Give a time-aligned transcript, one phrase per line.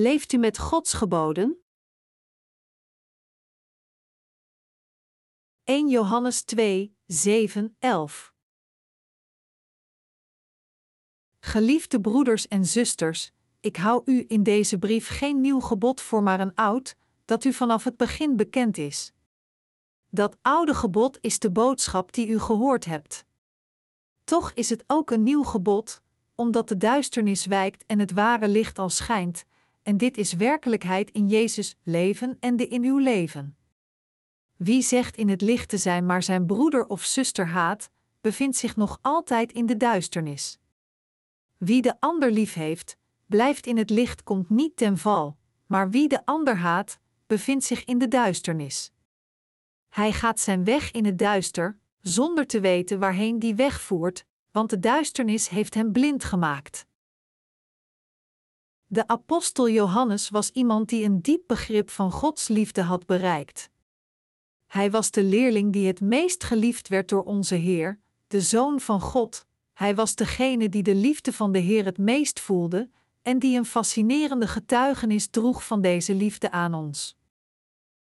[0.00, 1.62] Leeft u met Gods geboden?
[5.64, 8.34] 1 Johannes 2, 7, 11
[11.40, 16.40] Geliefde broeders en zusters, ik hou u in deze brief geen nieuw gebod voor, maar
[16.40, 19.12] een oud, dat u vanaf het begin bekend is.
[20.08, 23.24] Dat oude gebod is de boodschap die u gehoord hebt.
[24.24, 26.02] Toch is het ook een nieuw gebod,
[26.34, 29.44] omdat de duisternis wijkt en het ware licht al schijnt,
[29.88, 33.56] en dit is werkelijkheid in Jezus' leven en de in uw leven.
[34.56, 38.76] Wie zegt in het licht te zijn, maar zijn broeder of zuster haat, bevindt zich
[38.76, 40.58] nog altijd in de duisternis.
[41.56, 42.96] Wie de ander lief heeft,
[43.26, 47.84] blijft in het licht, komt niet ten val, maar wie de ander haat, bevindt zich
[47.84, 48.92] in de duisternis.
[49.88, 54.70] Hij gaat zijn weg in het duister, zonder te weten waarheen die weg voert, want
[54.70, 56.86] de duisternis heeft hem blind gemaakt.
[58.90, 63.70] De apostel Johannes was iemand die een diep begrip van Gods liefde had bereikt.
[64.66, 69.00] Hij was de leerling die het meest geliefd werd door onze Heer, de Zoon van
[69.00, 69.46] God.
[69.72, 72.90] Hij was degene die de liefde van de Heer het meest voelde
[73.22, 77.16] en die een fascinerende getuigenis droeg van deze liefde aan ons.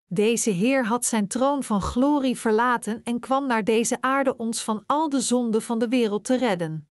[0.08, 4.84] Deze Heer had zijn troon van glorie verlaten en kwam naar deze aarde ons van
[4.86, 6.88] al de zonden van de wereld te redden.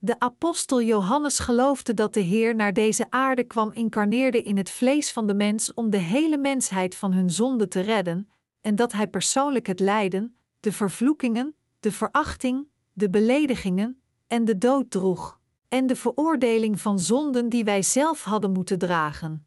[0.00, 5.12] De apostel Johannes geloofde dat de Heer naar deze aarde kwam, incarneerde in het vlees
[5.12, 8.28] van de mens om de hele mensheid van hun zonde te redden,
[8.60, 14.90] en dat hij persoonlijk het lijden, de vervloekingen, de verachting, de beledigingen en de dood
[14.90, 19.46] droeg, en de veroordeling van zonden die wij zelf hadden moeten dragen.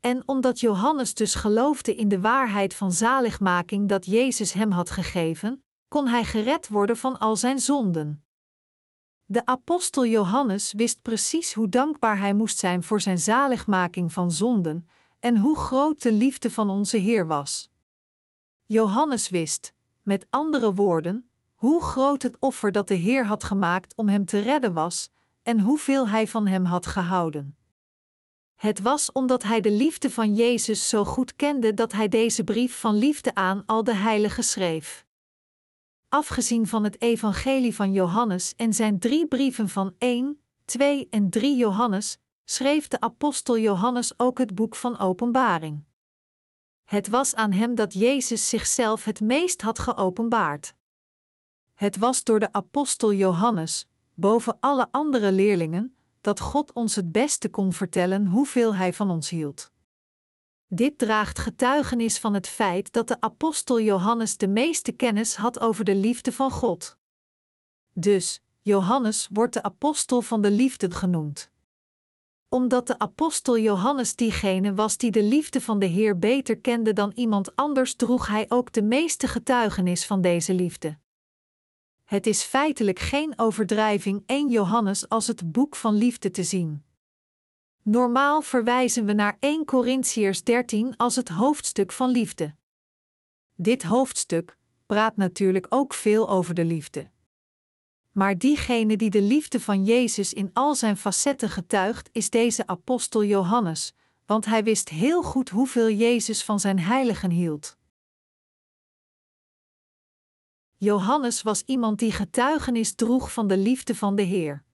[0.00, 5.64] En omdat Johannes dus geloofde in de waarheid van zaligmaking dat Jezus hem had gegeven,
[5.88, 8.23] kon hij gered worden van al zijn zonden.
[9.26, 14.88] De apostel Johannes wist precies hoe dankbaar hij moest zijn voor zijn zaligmaking van zonden
[15.20, 17.70] en hoe groot de liefde van onze Heer was.
[18.66, 24.08] Johannes wist, met andere woorden, hoe groot het offer dat de Heer had gemaakt om
[24.08, 25.10] hem te redden was
[25.42, 27.56] en hoeveel hij van hem had gehouden.
[28.54, 32.80] Het was omdat hij de liefde van Jezus zo goed kende dat hij deze brief
[32.80, 35.03] van liefde aan al de heiligen schreef.
[36.14, 41.56] Afgezien van het evangelie van Johannes en zijn drie brieven van 1, 2 en 3
[41.56, 45.84] Johannes, schreef de apostel Johannes ook het boek van Openbaring.
[46.84, 50.74] Het was aan hem dat Jezus zichzelf het meest had geopenbaard.
[51.74, 57.48] Het was door de apostel Johannes, boven alle andere leerlingen, dat God ons het beste
[57.48, 59.72] kon vertellen hoeveel Hij van ons hield.
[60.68, 65.84] Dit draagt getuigenis van het feit dat de apostel Johannes de meeste kennis had over
[65.84, 66.98] de liefde van God.
[67.92, 71.50] Dus, Johannes wordt de apostel van de liefde genoemd.
[72.48, 77.12] Omdat de apostel Johannes diegene was die de liefde van de Heer beter kende dan
[77.14, 80.98] iemand anders, droeg hij ook de meeste getuigenis van deze liefde.
[82.04, 86.83] Het is feitelijk geen overdrijving 1 Johannes als het boek van liefde te zien.
[87.84, 92.54] Normaal verwijzen we naar 1 Corinthiërs 13 als het hoofdstuk van liefde.
[93.54, 97.10] Dit hoofdstuk praat natuurlijk ook veel over de liefde.
[98.12, 103.24] Maar diegene die de liefde van Jezus in al zijn facetten getuigt, is deze apostel
[103.24, 103.94] Johannes,
[104.26, 107.76] want hij wist heel goed hoeveel Jezus van zijn heiligen hield.
[110.76, 114.64] Johannes was iemand die getuigenis droeg van de liefde van de Heer.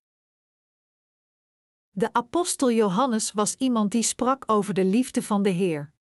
[1.90, 5.92] De apostel Johannes was iemand die sprak over de liefde van de Heer.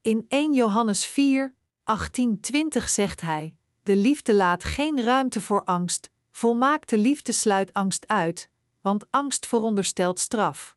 [0.00, 6.98] In 1 Johannes 4, 18-20 zegt hij: De liefde laat geen ruimte voor angst, volmaakte
[6.98, 8.50] liefde sluit angst uit,
[8.80, 10.76] want angst veronderstelt straf.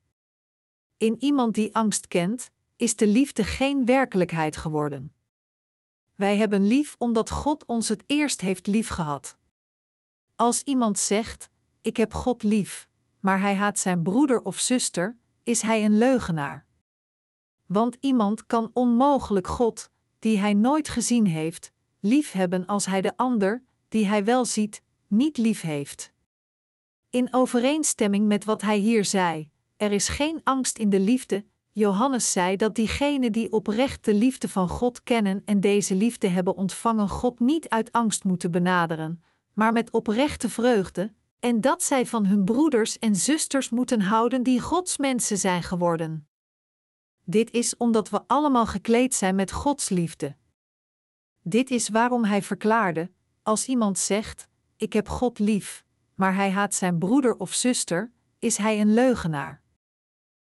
[0.97, 5.13] In iemand die angst kent, is de liefde geen werkelijkheid geworden.
[6.15, 9.37] Wij hebben lief omdat God ons het eerst heeft liefgehad.
[10.35, 11.49] Als iemand zegt:
[11.81, 12.89] Ik heb God lief,
[13.23, 16.65] maar hij haat zijn broeder of zuster, is hij een leugenaar.
[17.65, 19.89] Want iemand kan onmogelijk God,
[20.19, 25.37] die hij nooit gezien heeft, liefhebben als hij de ander, die hij wel ziet, niet
[25.37, 26.11] lief heeft.
[27.09, 32.31] In overeenstemming met wat hij hier zei: er is geen angst in de liefde, Johannes
[32.31, 37.09] zei dat diegenen die oprecht de liefde van God kennen en deze liefde hebben ontvangen,
[37.09, 39.23] God niet uit angst moeten benaderen,
[39.53, 44.59] maar met oprechte vreugde, en dat zij van hun broeders en zusters moeten houden die
[44.59, 46.27] Gods mensen zijn geworden.
[47.23, 50.35] Dit is omdat we allemaal gekleed zijn met Gods liefde.
[51.41, 53.11] Dit is waarom hij verklaarde:
[53.41, 54.47] als iemand zegt:
[54.77, 55.83] Ik heb God lief,
[56.15, 59.61] maar hij haat zijn broeder of zuster, is hij een leugenaar.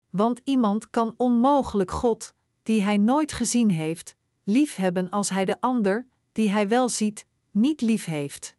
[0.09, 2.33] Want iemand kan onmogelijk God,
[2.63, 7.81] die hij nooit gezien heeft, liefhebben als hij de ander, die hij wel ziet, niet
[7.81, 8.55] lief heeft.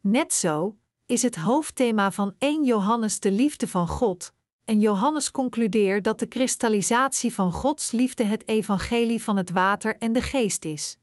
[0.00, 0.79] Net zo
[1.10, 4.32] is het hoofdthema van 1 Johannes de liefde van God,
[4.64, 10.12] en Johannes concludeert dat de kristallisatie van Gods liefde het evangelie van het water en
[10.12, 10.98] de geest is.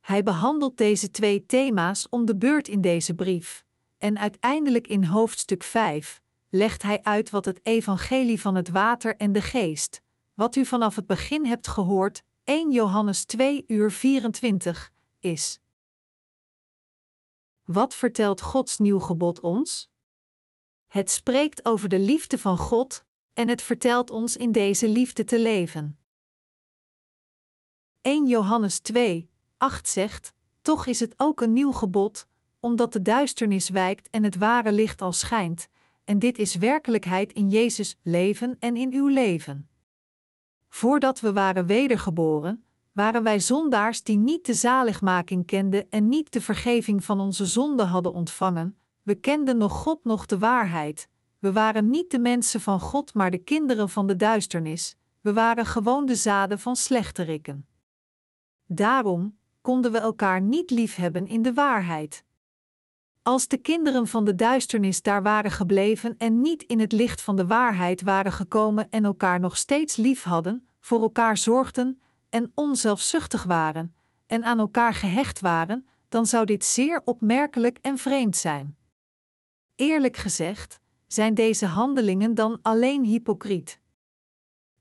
[0.00, 3.64] Hij behandelt deze twee thema's om de beurt in deze brief,
[3.98, 6.20] en uiteindelijk in hoofdstuk 5
[6.50, 10.02] legt hij uit wat het evangelie van het water en de geest,
[10.34, 15.61] wat u vanaf het begin hebt gehoord, 1 Johannes 2 uur 24, is.
[17.64, 19.90] Wat vertelt Gods nieuw gebod ons?
[20.86, 25.38] Het spreekt over de liefde van God en het vertelt ons in deze liefde te
[25.38, 25.98] leven.
[28.00, 30.32] 1 Johannes 2, 8 zegt:
[30.62, 32.26] Toch is het ook een nieuw gebod,
[32.60, 35.68] omdat de duisternis wijkt en het ware licht al schijnt,
[36.04, 39.68] en dit is werkelijkheid in Jezus' leven en in uw leven.
[40.68, 46.40] Voordat we waren wedergeboren, waren wij zondaars die niet de zaligmaking kenden en niet de
[46.40, 51.08] vergeving van onze zonden hadden ontvangen, we kenden nog God nog de waarheid.
[51.38, 54.96] We waren niet de mensen van God, maar de kinderen van de duisternis.
[55.20, 57.66] We waren gewoon de zaden van slechterikken.
[58.66, 62.24] Daarom konden we elkaar niet liefhebben in de waarheid.
[63.22, 67.36] Als de kinderen van de duisternis daar waren gebleven en niet in het licht van
[67.36, 72.00] de waarheid waren gekomen en elkaar nog steeds lief hadden, voor elkaar zorgden
[72.32, 73.94] en onzelfzuchtig waren
[74.26, 78.76] en aan elkaar gehecht waren, dan zou dit zeer opmerkelijk en vreemd zijn.
[79.74, 83.80] Eerlijk gezegd, zijn deze handelingen dan alleen hypocriet.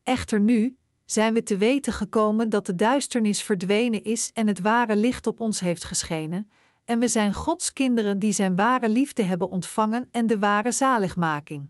[0.03, 4.95] Echter nu zijn we te weten gekomen dat de duisternis verdwenen is en het ware
[4.95, 6.51] licht op ons heeft geschenen,
[6.85, 11.69] en we zijn Gods kinderen die Zijn ware liefde hebben ontvangen en de ware zaligmaking.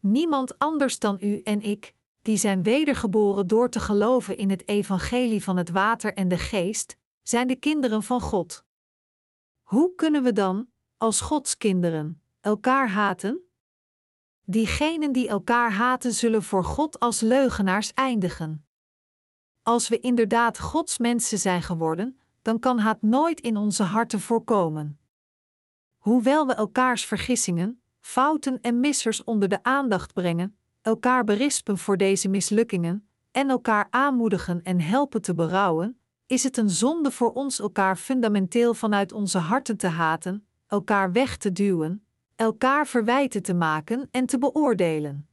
[0.00, 5.42] Niemand anders dan u en ik, die zijn wedergeboren door te geloven in het evangelie
[5.42, 8.64] van het water en de geest, zijn de kinderen van God.
[9.62, 13.40] Hoe kunnen we dan, als Gods kinderen, elkaar haten?
[14.44, 18.66] Diegenen die elkaar haten zullen voor God als leugenaars eindigen.
[19.62, 25.00] Als we inderdaad Gods mensen zijn geworden, dan kan haat nooit in onze harten voorkomen.
[25.98, 32.28] Hoewel we elkaars vergissingen, fouten en missers onder de aandacht brengen, elkaar berispen voor deze
[32.28, 37.96] mislukkingen en elkaar aanmoedigen en helpen te berouwen, is het een zonde voor ons elkaar
[37.96, 42.04] fundamenteel vanuit onze harten te haten, elkaar weg te duwen,
[42.36, 45.28] elkaar verwijten te maken en te beoordelen.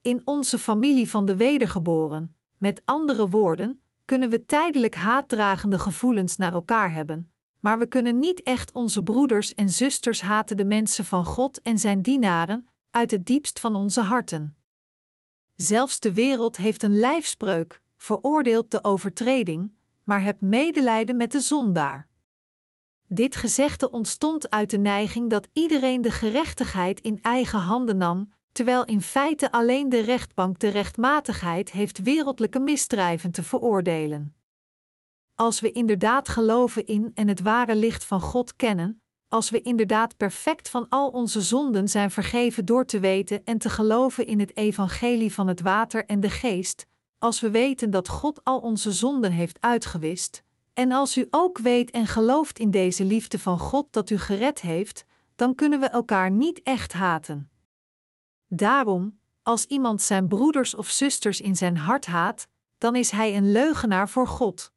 [0.00, 6.52] In onze familie van de wedergeboren, met andere woorden, kunnen we tijdelijk haatdragende gevoelens naar
[6.52, 11.24] elkaar hebben, maar we kunnen niet echt onze broeders en zusters haten de mensen van
[11.24, 14.56] God en zijn dienaren uit het diepst van onze harten.
[15.56, 19.72] Zelfs de wereld heeft een lijfspreuk, veroordeelt de overtreding,
[20.04, 22.08] maar heb medelijden met de zondaar.
[23.06, 28.84] Dit gezegde ontstond uit de neiging dat iedereen de gerechtigheid in eigen handen nam, terwijl
[28.84, 34.34] in feite alleen de rechtbank de rechtmatigheid heeft wereldlijke misdrijven te veroordelen.
[35.34, 40.16] Als we inderdaad geloven in en het ware licht van God kennen, als we inderdaad
[40.16, 44.56] perfect van al onze zonden zijn vergeven door te weten en te geloven in het
[44.56, 46.86] evangelie van het water en de geest,
[47.18, 50.42] als we weten dat God al onze zonden heeft uitgewist,
[50.74, 54.60] en als u ook weet en gelooft in deze liefde van God dat u gered
[54.60, 55.04] heeft,
[55.36, 57.50] dan kunnen we elkaar niet echt haten.
[58.46, 63.52] Daarom, als iemand zijn broeders of zusters in zijn hart haat, dan is hij een
[63.52, 64.72] leugenaar voor God.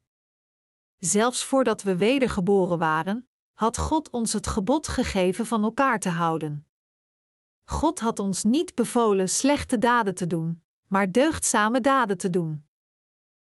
[0.98, 3.26] Zelfs voordat we wedergeboren waren,
[3.62, 6.66] had God ons het gebod gegeven van elkaar te houden.
[7.64, 12.64] God had ons niet bevolen slechte daden te doen, maar deugdzame daden te doen.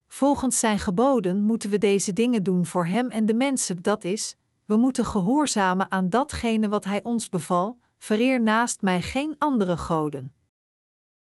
[0.07, 4.37] Volgens zijn geboden moeten we deze dingen doen voor Hem en de mensen, dat is,
[4.65, 10.35] we moeten gehoorzamen aan datgene wat Hij ons beval, vereer naast mij geen andere goden.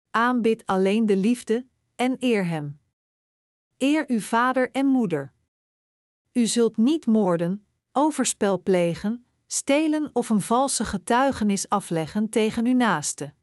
[0.09, 2.79] Aanbid alleen de liefde en eer Hem.
[3.77, 5.33] Eer uw vader en moeder.
[6.31, 13.33] U zult niet moorden, overspel plegen, stelen of een valse getuigenis afleggen tegen uw naaste.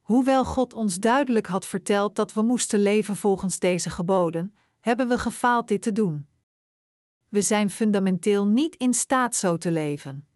[0.00, 5.18] Hoewel God ons duidelijk had verteld dat we moesten leven volgens deze geboden, hebben we
[5.18, 6.26] gefaald dit te doen.
[7.28, 10.26] We zijn fundamenteel niet in staat zo te leven.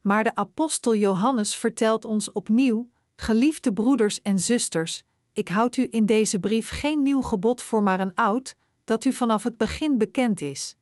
[0.00, 6.06] Maar de apostel Johannes vertelt ons opnieuw: Geliefde broeders en zusters, ik houd u in
[6.06, 10.40] deze brief geen nieuw gebod voor, maar een oud, dat u vanaf het begin bekend
[10.40, 10.76] is.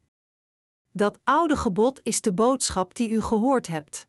[0.97, 4.07] Dat oude gebod is de boodschap die u gehoord hebt.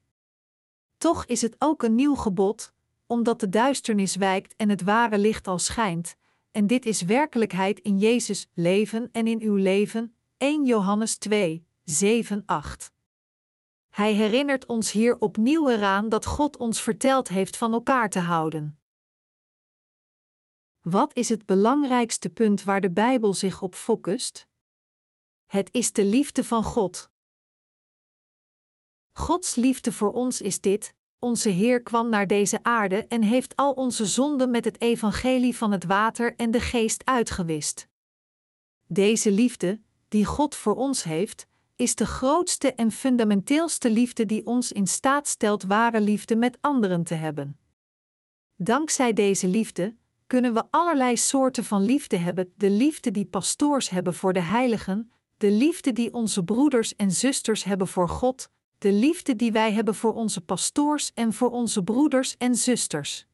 [0.98, 2.74] Toch is het ook een nieuw gebod,
[3.06, 6.15] omdat de duisternis wijkt en het ware licht al schijnt,
[6.51, 10.15] en dit is werkelijkheid in Jezus' leven en in uw leven.
[10.38, 12.91] 1 Johannes 2, 7, 8.
[13.89, 18.79] Hij herinnert ons hier opnieuw eraan dat God ons verteld heeft van elkaar te houden.
[20.82, 24.48] Wat is het belangrijkste punt waar de Bijbel zich op focust?
[25.48, 27.10] Het is de liefde van God.
[29.12, 33.72] Gods liefde voor ons is dit: onze Heer kwam naar deze aarde en heeft al
[33.72, 37.88] onze zonden met het evangelie van het water en de geest uitgewist.
[38.88, 44.72] Deze liefde, die God voor ons heeft, is de grootste en fundamenteelste liefde die ons
[44.72, 47.60] in staat stelt ware liefde met anderen te hebben.
[48.56, 49.96] Dankzij deze liefde
[50.27, 55.12] kunnen we allerlei soorten van liefde hebben: de liefde die pastoors hebben voor de heiligen,
[55.38, 59.96] de liefde die onze broeders en zusters hebben voor God, de liefde die wij hebben
[59.96, 63.25] voor onze pastoors en voor onze broeders en zusters.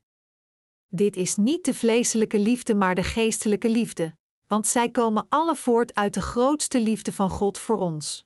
[0.87, 4.15] Dit is niet de vleeselijke liefde, maar de geestelijke liefde,
[4.47, 8.25] want zij komen alle voort uit de grootste liefde van God voor ons.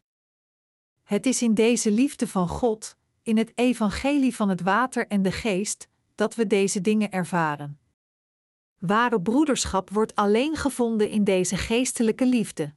[1.03, 5.31] Het is in deze liefde van God, in het evangelie van het water en de
[5.31, 7.79] geest, dat we deze dingen ervaren.
[8.77, 12.75] Ware broederschap wordt alleen gevonden in deze geestelijke liefde.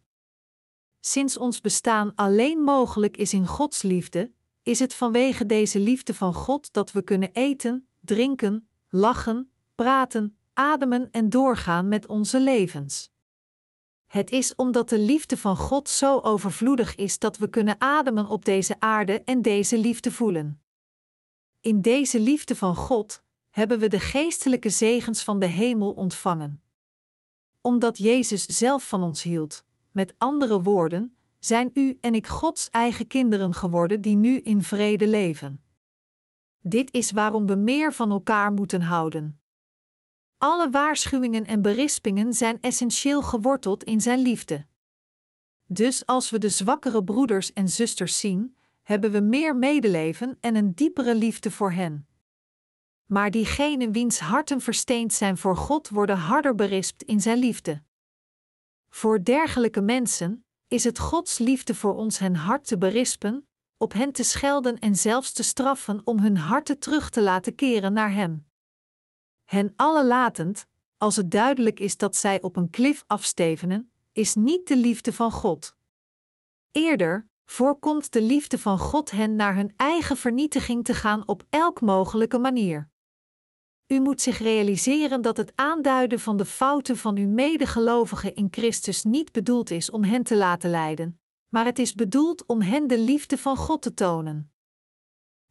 [1.01, 6.35] Sinds ons bestaan alleen mogelijk is in Gods liefde, is het vanwege deze liefde van
[6.35, 13.11] God dat we kunnen eten, drinken, lachen, praten, ademen en doorgaan met onze levens.
[14.07, 18.45] Het is omdat de liefde van God zo overvloedig is dat we kunnen ademen op
[18.45, 20.63] deze aarde en deze liefde voelen.
[21.61, 26.63] In deze liefde van God hebben we de geestelijke zegens van de hemel ontvangen.
[27.61, 33.07] Omdat Jezus zelf van ons hield, met andere woorden, zijn u en ik Gods eigen
[33.07, 35.63] kinderen geworden die nu in vrede leven.
[36.61, 39.41] Dit is waarom we meer van elkaar moeten houden.
[40.39, 44.67] Alle waarschuwingen en berispingen zijn essentieel geworteld in zijn liefde.
[45.67, 50.75] Dus als we de zwakkere broeders en zusters zien, hebben we meer medeleven en een
[50.75, 52.07] diepere liefde voor hen.
[53.07, 57.83] Maar diegenen wiens harten versteend zijn voor God worden harder berispt in zijn liefde.
[58.91, 64.13] Voor dergelijke mensen is het Gods liefde voor ons hen hart te berispen, op hen
[64.13, 68.47] te schelden en zelfs te straffen om hun harten terug te laten keren naar Hem.
[69.45, 70.67] Hen alle latend,
[70.97, 75.31] als het duidelijk is dat zij op een klif afstevenen, is niet de liefde van
[75.31, 75.77] God.
[76.71, 81.81] Eerder voorkomt de liefde van God hen naar hun eigen vernietiging te gaan op elk
[81.81, 82.90] mogelijke manier.
[83.93, 89.03] U moet zich realiseren dat het aanduiden van de fouten van uw medegelovigen in Christus
[89.03, 92.99] niet bedoeld is om hen te laten lijden, maar het is bedoeld om hen de
[92.99, 94.53] liefde van God te tonen.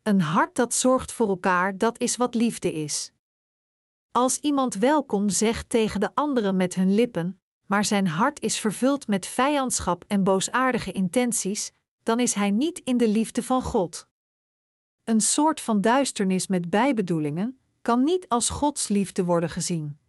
[0.04, 3.12] Een hart dat zorgt voor elkaar, dat is wat liefde is.
[4.12, 9.08] Als iemand welkom zegt tegen de anderen met hun lippen, maar zijn hart is vervuld
[9.08, 11.72] met vijandschap en boosaardige intenties,
[12.04, 14.08] dan is hij niet in de liefde van God.
[15.04, 20.00] Een soort van duisternis met bijbedoelingen, kan niet als Gods liefde worden gezien.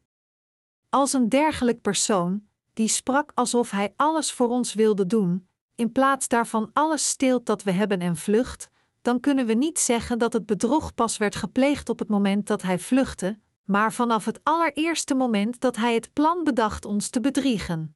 [0.88, 6.28] Als een dergelijk persoon, die sprak alsof hij alles voor ons wilde doen, in plaats
[6.28, 8.70] daarvan alles steelt dat we hebben en vlucht,
[9.02, 12.62] dan kunnen we niet zeggen dat het bedrog pas werd gepleegd op het moment dat
[12.62, 17.94] hij vluchtte, maar vanaf het allereerste moment dat hij het plan bedacht ons te bedriegen.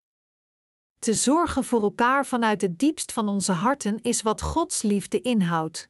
[0.99, 5.89] Te zorgen voor elkaar vanuit het diepst van onze harten is wat Gods liefde inhoudt.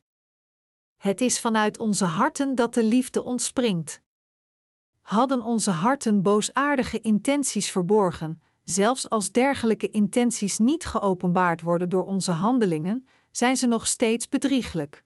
[1.05, 4.01] Het is vanuit onze harten dat de liefde ontspringt.
[5.01, 12.31] Hadden onze harten boosaardige intenties verborgen, zelfs als dergelijke intenties niet geopenbaard worden door onze
[12.31, 15.05] handelingen, zijn ze nog steeds bedrieglijk.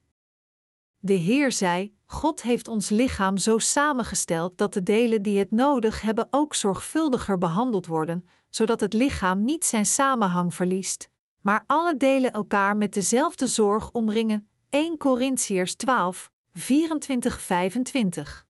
[0.99, 6.01] De Heer zei: God heeft ons lichaam zo samengesteld dat de delen die het nodig
[6.01, 12.33] hebben ook zorgvuldiger behandeld worden, zodat het lichaam niet zijn samenhang verliest, maar alle delen
[12.33, 18.47] elkaar met dezelfde zorg omringen, 1 Corinthiërs 12, 24, 25.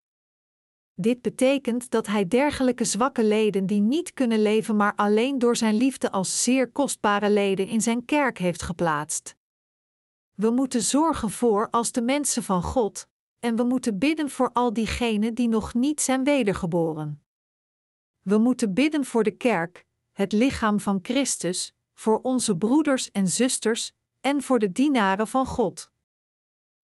[0.94, 5.74] Dit betekent dat hij dergelijke zwakke leden die niet kunnen leven, maar alleen door zijn
[5.74, 9.36] liefde als zeer kostbare leden in zijn kerk heeft geplaatst.
[10.34, 13.08] We moeten zorgen voor als de mensen van God,
[13.38, 17.22] en we moeten bidden voor al diegenen die nog niet zijn wedergeboren.
[18.20, 23.92] We moeten bidden voor de kerk, het lichaam van Christus, voor onze broeders en zusters
[24.20, 25.90] en voor de dienaren van God.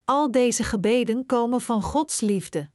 [0.06, 2.70] Al deze gebeden komen van Gods liefde.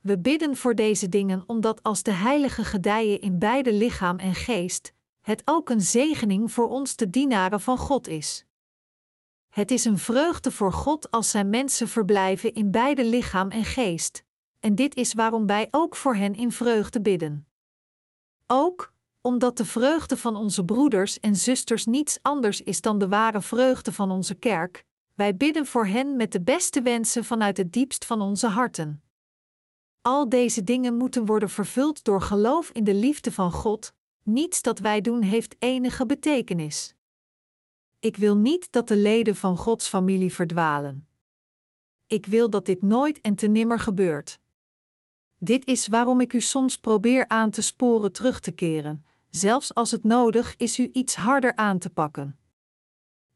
[0.00, 4.92] We bidden voor deze dingen omdat als de heilige gedijen in beide lichaam en geest,
[5.20, 8.46] het ook een zegening voor ons de dienaren van God is.
[9.48, 14.24] Het is een vreugde voor God als zijn mensen verblijven in beide lichaam en geest,
[14.60, 17.46] en dit is waarom wij ook voor hen in vreugde bidden.
[18.46, 23.40] Ook omdat de vreugde van onze broeders en zusters niets anders is dan de ware
[23.40, 28.04] vreugde van onze kerk, wij bidden voor hen met de beste wensen vanuit het diepst
[28.04, 29.02] van onze harten.
[30.00, 34.78] Al deze dingen moeten worden vervuld door geloof in de liefde van God, niets dat
[34.78, 36.94] wij doen heeft enige betekenis.
[38.00, 41.08] Ik wil niet dat de leden van Gods familie verdwalen.
[42.06, 44.40] Ik wil dat dit nooit en te nimmer gebeurt.
[45.38, 49.90] Dit is waarom ik u soms probeer aan te sporen terug te keren, zelfs als
[49.90, 52.38] het nodig is u iets harder aan te pakken.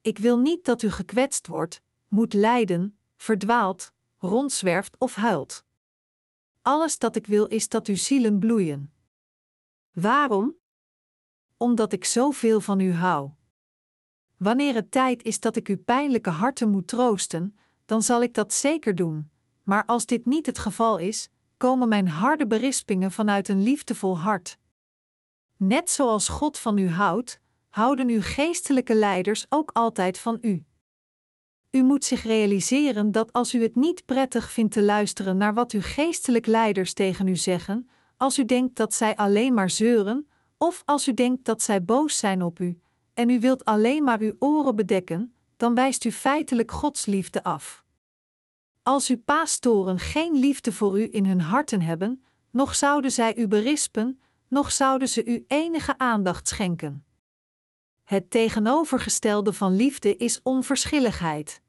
[0.06, 5.64] Ik wil niet dat u gekwetst wordt, moet lijden, verdwaalt, rondzwerft of huilt.
[6.62, 8.92] Alles dat ik wil is dat uw zielen bloeien.
[9.92, 10.56] Waarom?
[11.56, 13.30] Omdat ik zoveel van u hou.
[14.36, 18.52] Wanneer het tijd is dat ik uw pijnlijke harten moet troosten, dan zal ik dat
[18.52, 19.30] zeker doen.
[19.62, 24.58] Maar als dit niet het geval is, komen mijn harde berispingen vanuit een liefdevol hart.
[25.56, 27.40] Net zoals God van u houdt,
[27.76, 30.64] houden uw geestelijke leiders ook altijd van u.
[31.70, 35.72] U moet zich realiseren dat als u het niet prettig vindt te luisteren naar wat
[35.72, 40.28] uw geestelijk leiders tegen u zeggen, als u denkt dat zij alleen maar zeuren,
[40.58, 42.80] of als u denkt dat zij boos zijn op u,
[43.14, 47.84] en u wilt alleen maar uw oren bedekken, dan wijst u feitelijk Gods liefde af.
[48.82, 53.48] Als uw pastoren geen liefde voor u in hun harten hebben, nog zouden zij u
[53.48, 57.06] berispen, nog zouden ze u enige aandacht schenken.
[58.06, 61.62] Het tegenovergestelde van liefde is onverschilligheid.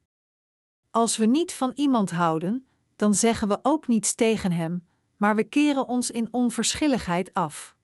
[0.90, 2.66] Als we niet van iemand houden,
[2.96, 7.76] dan zeggen we ook niets tegen hem, maar we keren ons in onverschilligheid af.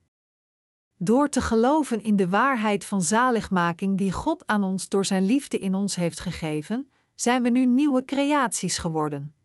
[0.97, 5.59] Door te geloven in de waarheid van zaligmaking die God aan ons door Zijn liefde
[5.59, 9.35] in ons heeft gegeven, zijn we nu nieuwe creaties geworden.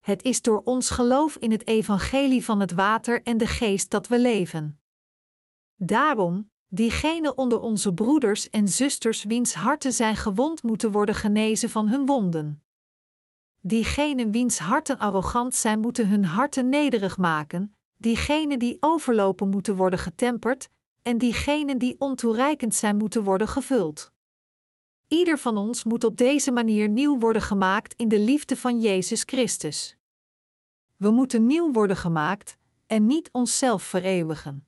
[0.00, 4.08] Het is door ons geloof in het evangelie van het water en de geest dat
[4.08, 4.80] we leven.
[5.76, 11.88] Daarom, diegenen onder onze broeders en zusters wiens harten zijn gewond moeten worden genezen van
[11.88, 12.62] hun wonden.
[13.60, 19.98] Diegenen wiens harten arrogant zijn moeten hun harten nederig maken, diegenen die overlopen moeten worden
[19.98, 20.68] getemperd,
[21.02, 24.12] en diegenen die ontoereikend zijn moeten worden gevuld.
[25.08, 29.22] Ieder van ons moet op deze manier nieuw worden gemaakt in de liefde van Jezus
[29.22, 29.96] Christus.
[30.96, 32.56] We moeten nieuw worden gemaakt
[32.86, 34.66] en niet onszelf vereeuwigen.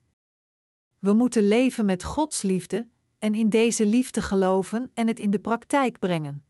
[1.05, 2.87] We moeten leven met Gods liefde
[3.19, 6.45] en in deze liefde geloven en het in de praktijk brengen.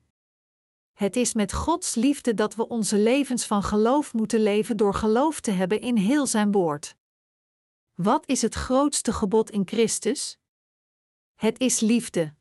[0.94, 5.40] Het is met Gods liefde dat we onze levens van geloof moeten leven door geloof
[5.40, 6.96] te hebben in heel Zijn woord.
[7.94, 10.40] Wat is het grootste gebod in Christus?
[11.34, 12.34] Het is liefde.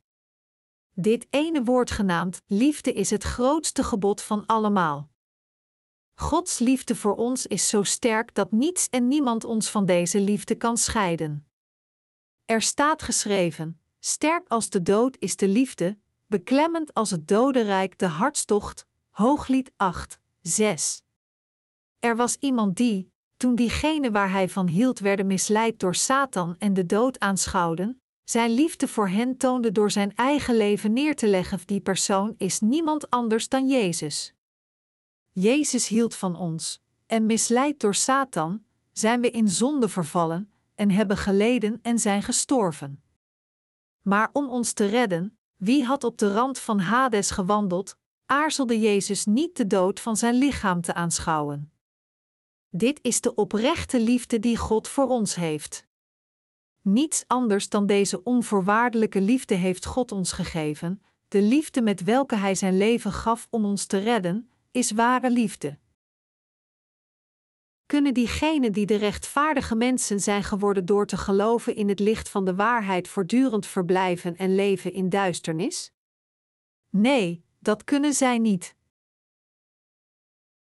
[0.93, 5.11] Dit ene woord genaamd liefde is het grootste gebod van allemaal.
[6.15, 10.55] Gods liefde voor ons is zo sterk dat niets en niemand ons van deze liefde
[10.55, 11.49] kan scheiden.
[12.45, 18.07] Er staat geschreven: Sterk als de dood is de liefde, beklemmend als het dodenrijk de
[18.07, 18.87] hartstocht.
[19.11, 21.03] Hooglied 8, 6.
[21.99, 26.75] Er was iemand die, toen diegenen waar hij van hield werden misleid door Satan en
[26.75, 31.61] de dood aanschouwden, zijn liefde voor hen toonde door zijn eigen leven neer te leggen.
[31.65, 34.35] Die persoon is niemand anders dan Jezus.
[35.33, 41.17] Jezus hield van ons, en misleid door Satan, zijn we in zonde vervallen en hebben
[41.17, 43.03] geleden en zijn gestorven.
[44.03, 49.25] Maar om ons te redden, wie had op de rand van Hades gewandeld, aarzelde Jezus
[49.25, 51.73] niet de dood van zijn lichaam te aanschouwen.
[52.71, 55.87] Dit is de oprechte liefde die God voor ons heeft.
[56.81, 62.55] Niets anders dan deze onvoorwaardelijke liefde heeft God ons gegeven, de liefde met welke Hij
[62.55, 65.79] zijn leven gaf om ons te redden, is ware liefde.
[67.87, 72.45] Kunnen diegenen die de rechtvaardige mensen zijn geworden door te geloven in het licht van
[72.45, 75.93] de waarheid voortdurend verblijven en leven in duisternis?
[76.91, 78.75] Nee, dat kunnen zij niet.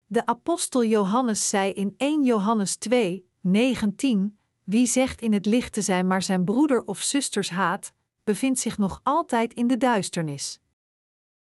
[0.05, 5.81] De apostel Johannes zei in 1 Johannes 2, 19: Wie zegt in het licht te
[5.81, 10.59] zijn, maar zijn broeder of zusters haat, bevindt zich nog altijd in de duisternis.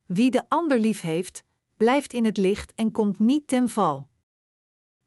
[0.06, 1.44] Wie de ander lief heeft,
[1.76, 4.10] blijft in het licht en komt niet ten val.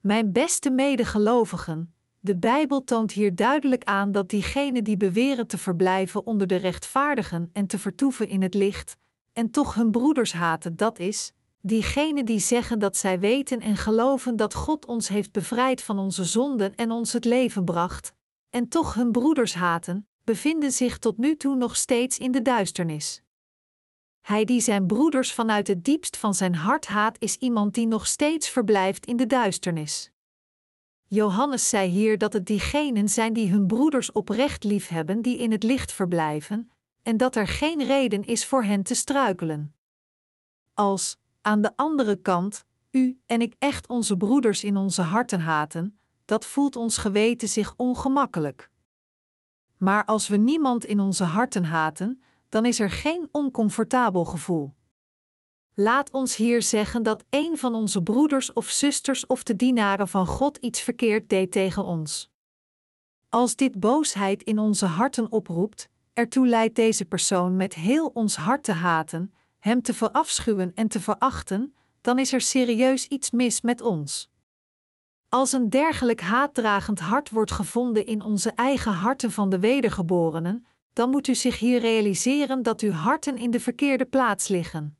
[0.05, 6.25] Mijn beste medegelovigen, de Bijbel toont hier duidelijk aan dat diegenen die beweren te verblijven
[6.25, 8.97] onder de rechtvaardigen en te vertoeven in het licht,
[9.33, 14.35] en toch hun broeders haten, dat is, diegenen die zeggen dat zij weten en geloven
[14.35, 18.13] dat God ons heeft bevrijd van onze zonden en ons het leven bracht,
[18.49, 23.24] en toch hun broeders haten, bevinden zich tot nu toe nog steeds in de duisternis.
[24.25, 28.07] Hij die zijn broeders vanuit het diepst van zijn hart haat, is iemand die nog
[28.07, 30.11] steeds verblijft in de duisternis.
[31.07, 35.63] Johannes zei hier dat het diegenen zijn die hun broeders oprecht liefhebben die in het
[35.63, 36.71] licht verblijven,
[37.03, 39.75] en dat er geen reden is voor hen te struikelen.
[40.73, 45.99] Als, aan de andere kant, u en ik echt onze broeders in onze harten haten,
[46.25, 48.69] dat voelt ons geweten zich ongemakkelijk.
[49.77, 52.23] Maar als we niemand in onze harten haten,
[52.55, 54.73] dan is er geen oncomfortabel gevoel.
[55.73, 60.27] Laat ons hier zeggen dat een van onze broeders of zusters of de dienaren van
[60.27, 62.31] God iets verkeerd deed tegen ons.
[63.29, 68.63] Als dit boosheid in onze harten oproept, ertoe leidt deze persoon met heel ons hart
[68.63, 73.81] te haten, hem te verafschuwen en te verachten, dan is er serieus iets mis met
[73.81, 74.29] ons.
[75.29, 80.65] Als een dergelijk haatdragend hart wordt gevonden in onze eigen harten van de wedergeborenen,
[80.95, 84.97] dan moet u zich hier realiseren dat uw harten in de verkeerde plaats liggen.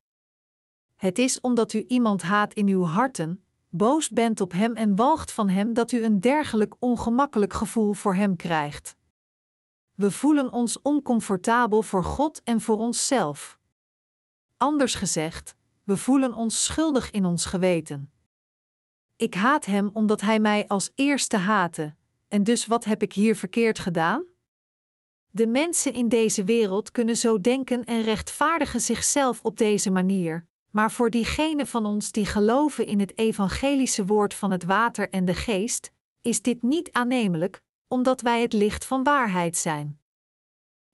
[0.96, 5.32] Het is omdat u iemand haat in uw harten, boos bent op hem en walgt
[5.32, 8.96] van hem dat u een dergelijk ongemakkelijk gevoel voor hem krijgt.
[9.94, 13.60] We voelen ons oncomfortabel voor God en voor onszelf.
[14.58, 18.12] Anders gezegd, we voelen ons schuldig in ons geweten.
[19.16, 21.96] Ik haat hem omdat hij mij als eerste haatte,
[22.28, 24.34] en dus wat heb ik hier verkeerd gedaan?
[25.36, 30.92] De mensen in deze wereld kunnen zo denken en rechtvaardigen zichzelf op deze manier, maar
[30.92, 35.34] voor diegenen van ons die geloven in het evangelische woord van het water en de
[35.34, 40.00] geest, is dit niet aannemelijk, omdat wij het licht van waarheid zijn.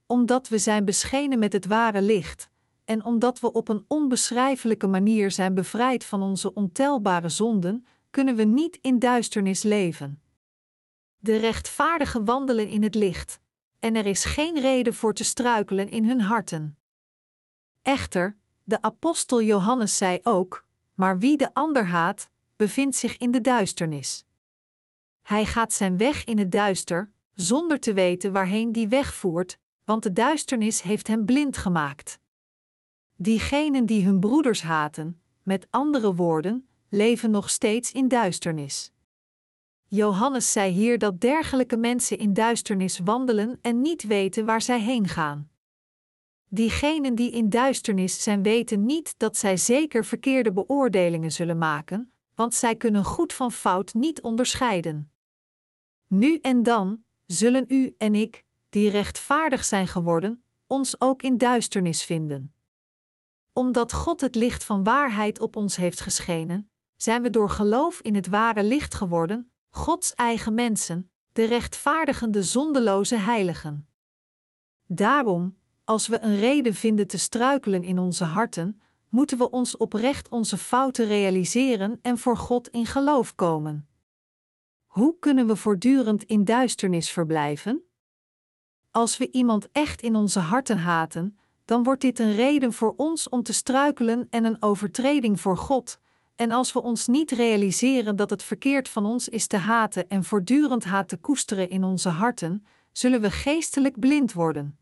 [0.06, 2.50] Omdat we zijn beschenen met het ware licht,
[2.86, 8.44] en omdat we op een onbeschrijfelijke manier zijn bevrijd van onze ontelbare zonden, kunnen we
[8.44, 10.22] niet in duisternis leven.
[11.18, 13.41] De rechtvaardigen wandelen in het licht,
[13.82, 16.78] en er is geen reden voor te struikelen in hun harten.
[17.82, 23.42] Echter, de apostel Johannes zei ook: Maar wie de ander haat, bevindt zich in de
[23.42, 24.26] duisternis.
[25.22, 30.04] Hij gaat zijn weg in het duister, zonder te weten waarheen die weg voert, want
[30.04, 32.20] de duisternis heeft hem blind gemaakt.
[33.16, 38.92] Diegenen die hun broeders haten, met andere woorden, leven nog steeds in duisternis.
[39.94, 45.08] Johannes zei hier dat dergelijke mensen in duisternis wandelen en niet weten waar zij heen
[45.08, 45.50] gaan.
[46.48, 52.54] Diegenen die in duisternis zijn weten niet dat zij zeker verkeerde beoordelingen zullen maken, want
[52.54, 55.12] zij kunnen goed van fout niet onderscheiden.
[56.08, 62.04] Nu en dan zullen u en ik, die rechtvaardig zijn geworden, ons ook in duisternis
[62.04, 62.54] vinden.
[63.54, 68.16] Omdat God het licht van waarheid op ons heeft geschenen, zijn we door geloof in
[68.16, 73.88] het ware licht geworden, Gods eigen mensen, de rechtvaardigende zondeloze heiligen.
[74.86, 80.30] Daarom, als we een reden vinden te struikelen in onze harten, moeten we ons oprecht
[80.30, 83.88] onze fouten realiseren en voor God in geloof komen.
[84.86, 87.84] Hoe kunnen we voortdurend in duisternis verblijven?
[88.92, 93.30] Als we iemand echt in onze harten haten, dan wordt dit een reden voor ons
[93.30, 96.00] om te struikelen en een overtreding voor God,
[96.42, 100.24] en als we ons niet realiseren dat het verkeerd van ons is te haten en
[100.24, 104.80] voortdurend haat te koesteren in onze harten, zullen we geestelijk blind worden.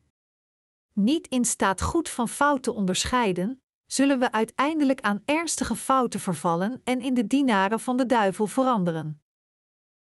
[0.94, 7.02] Niet in staat goed van fouten onderscheiden, zullen we uiteindelijk aan ernstige fouten vervallen en
[7.02, 9.22] in de dienaren van de duivel veranderen.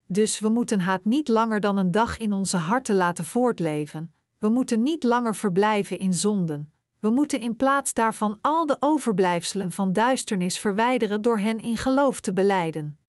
[0.08, 4.50] Dus we moeten haat niet langer dan een dag in onze harten laten voortleven, we
[4.50, 9.94] moeten niet langer verblijven in zonden, we moeten in plaats daarvan al de overblijfselen van
[9.94, 13.00] duisternis verwijderen door hen in geloof te beleiden.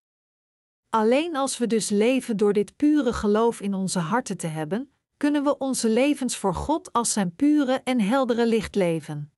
[0.89, 5.45] Alleen als we dus leven door dit pure geloof in onze harten te hebben, kunnen
[5.45, 9.33] we onze levens voor God als zijn pure en heldere licht leven.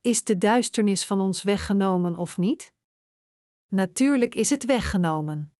[0.00, 2.72] Is de duisternis van ons weggenomen of niet?
[3.68, 5.54] Natuurlijk is het weggenomen.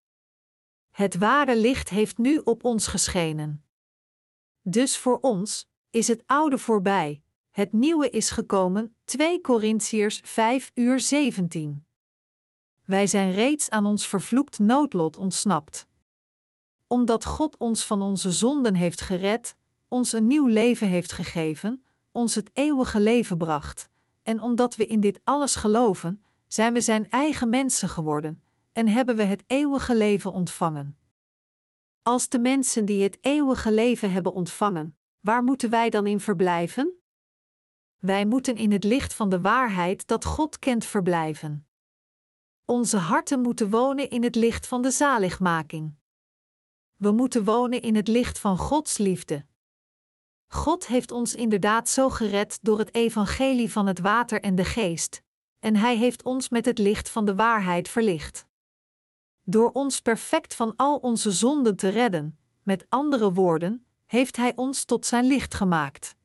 [0.91, 3.65] Het ware licht heeft nu op ons geschenen.
[4.63, 7.23] Dus voor ons is het oude voorbij,
[7.61, 11.85] het nieuwe is gekomen, 2 Korintiërs 5 uur 17.
[12.85, 15.87] Wij zijn reeds aan ons vervloekt noodlot ontsnapt.
[16.87, 19.57] Omdat God ons van onze zonden heeft gered,
[19.89, 23.89] ons een nieuw leven heeft gegeven, ons het eeuwige leven bracht,
[24.23, 28.43] en omdat we in dit alles geloven, zijn we zijn eigen mensen geworden
[28.73, 30.99] en hebben we het eeuwige leven ontvangen.
[32.03, 37.00] Als de mensen die het eeuwige leven hebben ontvangen, waar moeten wij dan in verblijven?
[38.01, 41.67] Wij moeten in het licht van de waarheid dat God kent verblijven.
[42.65, 45.95] Onze harten moeten wonen in het licht van de zaligmaking.
[46.97, 49.47] We moeten wonen in het licht van Gods liefde.
[50.47, 55.23] God heeft ons inderdaad zo gered door het evangelie van het water en de geest,
[55.59, 58.47] en Hij heeft ons met het licht van de waarheid verlicht.
[59.43, 64.85] Door ons perfect van al onze zonden te redden, met andere woorden, heeft Hij ons
[64.85, 66.19] tot Zijn licht gemaakt.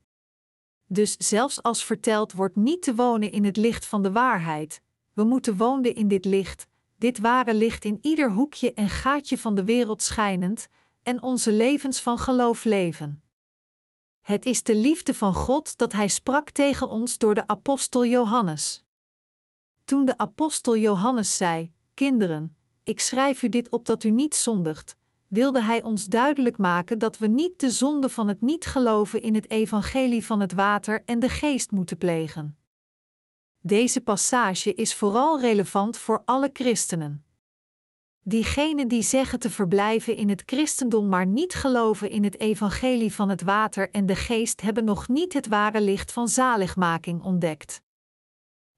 [0.87, 4.81] Dus zelfs als verteld wordt niet te wonen in het licht van de waarheid,
[5.13, 6.67] we moeten wonen in dit licht,
[6.97, 10.67] dit ware licht in ieder hoekje en gaatje van de wereld schijnend,
[11.03, 13.23] en onze levens van geloof leven.
[14.21, 18.83] Het is de liefde van God dat Hij sprak tegen ons door de apostel Johannes.
[19.83, 24.95] Toen de apostel Johannes zei: Kinderen, ik schrijf u dit op dat u niet zondigt,
[25.35, 29.35] wilde hij ons duidelijk maken dat we niet de zonde van het niet geloven in
[29.35, 32.57] het evangelie van het water en de geest moeten plegen.
[33.59, 37.25] Deze passage is vooral relevant voor alle christenen.
[38.21, 43.29] Diegenen die zeggen te verblijven in het christendom maar niet geloven in het evangelie van
[43.29, 47.81] het water en de geest hebben nog niet het ware licht van zaligmaking ontdekt.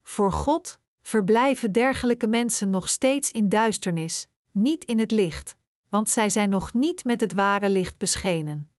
[0.04, 5.57] Voor God verblijven dergelijke mensen nog steeds in duisternis, niet in het licht,
[5.90, 8.72] want zij zijn nog niet met het ware licht beschenen.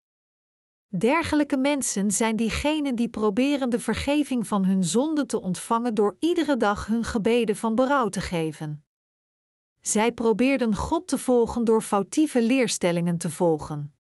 [0.89, 6.57] Dergelijke mensen zijn diegenen die proberen de vergeving van hun zonden te ontvangen door iedere
[6.57, 8.85] dag hun gebeden van berouw te geven.
[9.81, 13.95] Zij probeerden God te volgen door foutieve leerstellingen te volgen.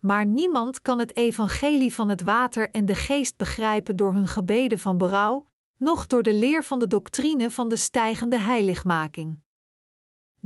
[0.00, 4.78] Maar niemand kan het evangelie van het water en de geest begrijpen door hun gebeden
[4.78, 5.46] van berouw,
[5.76, 9.42] noch door de leer van de doctrine van de stijgende heiligmaking.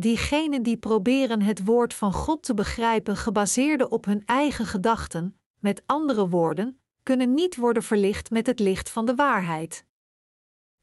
[0.01, 5.83] Diegenen die proberen het woord van God te begrijpen gebaseerd op hun eigen gedachten, met
[5.87, 9.85] andere woorden, kunnen niet worden verlicht met het licht van de waarheid.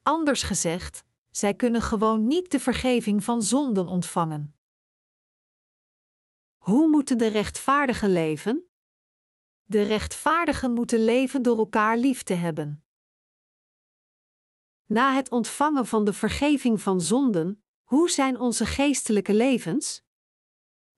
[0.02, 4.54] Anders gezegd, zij kunnen gewoon niet de vergeving van zonden ontvangen.
[6.56, 8.68] Hoe moeten de rechtvaardigen leven?
[9.64, 12.84] De rechtvaardigen moeten leven door elkaar lief te hebben.
[14.86, 20.02] Na het ontvangen van de vergeving van zonden, hoe zijn onze geestelijke levens?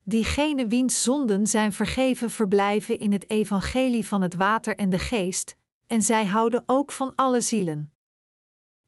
[0.03, 5.55] Diegenen wiens zonden zijn vergeven verblijven in het evangelie van het water en de geest,
[5.87, 7.93] en zij houden ook van alle zielen.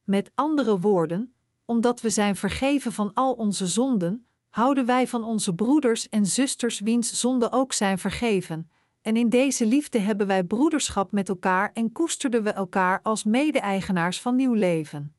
[0.03, 1.33] Met andere woorden,
[1.65, 6.79] omdat we zijn vergeven van al onze zonden, houden wij van onze broeders en zusters
[6.79, 11.91] wiens zonden ook zijn vergeven, en in deze liefde hebben wij broederschap met elkaar en
[11.91, 15.15] koesterden we elkaar als mede-eigenaars van nieuw leven.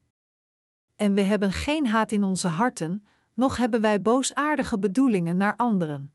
[1.02, 6.12] En we hebben geen haat in onze harten, noch hebben wij boosaardige bedoelingen naar anderen.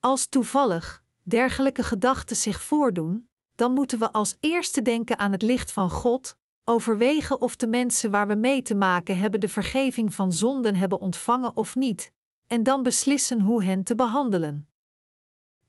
[0.00, 5.72] Als toevallig dergelijke gedachten zich voordoen, dan moeten we als eerste denken aan het licht
[5.72, 10.32] van God, overwegen of de mensen waar we mee te maken hebben de vergeving van
[10.32, 12.12] zonden hebben ontvangen of niet,
[12.46, 14.68] en dan beslissen hoe hen te behandelen.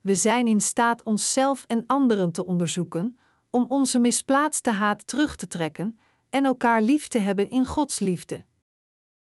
[0.01, 5.47] We zijn in staat onszelf en anderen te onderzoeken, om onze misplaatste haat terug te
[5.47, 8.45] trekken en elkaar lief te hebben in Gods liefde.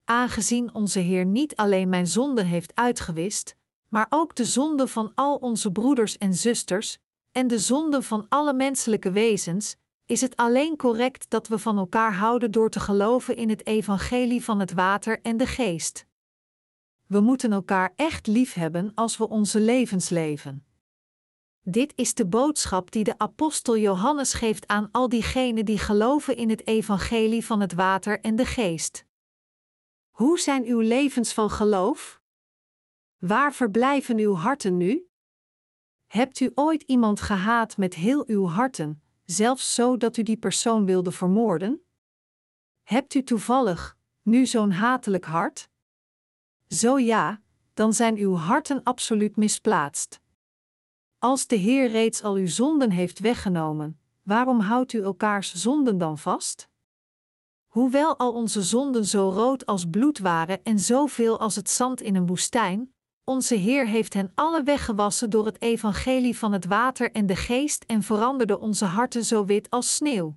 [0.04, 3.56] Aangezien onze Heer niet alleen mijn zonden heeft uitgewist,
[3.88, 6.98] maar ook de zonden van al onze broeders en zusters
[7.32, 12.14] en de zonden van alle menselijke wezens, is het alleen correct dat we van elkaar
[12.14, 16.06] houden door te geloven in het evangelie van het water en de geest.
[17.06, 20.64] We moeten elkaar echt lief hebben als we onze levens leven.
[21.68, 26.50] Dit is de boodschap die de apostel Johannes geeft aan al diegenen die geloven in
[26.50, 29.04] het evangelie van het water en de geest.
[30.10, 32.20] Hoe zijn uw levens van geloof?
[33.18, 35.08] Waar verblijven uw harten nu?
[36.06, 40.84] Hebt u ooit iemand gehaat met heel uw harten, zelfs zo dat u die persoon
[40.84, 41.82] wilde vermoorden?
[42.82, 45.68] Hebt u toevallig nu zo'n hatelijk hart?
[46.68, 47.42] Zo ja,
[47.74, 50.24] dan zijn uw harten absoluut misplaatst.
[51.26, 56.18] Als de Heer reeds al uw zonden heeft weggenomen, waarom houdt u elkaars zonden dan
[56.18, 56.68] vast?
[57.66, 62.14] Hoewel al onze zonden zo rood als bloed waren en zoveel als het zand in
[62.14, 67.26] een woestijn, onze Heer heeft hen alle weggewassen door het evangelie van het water en
[67.26, 70.36] de geest en veranderde onze harten zo wit als sneeuw.